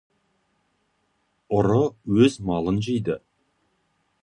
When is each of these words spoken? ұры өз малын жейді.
ұры 1.59 1.77
өз 2.23 2.41
малын 2.49 2.83
жейді. 2.89 3.21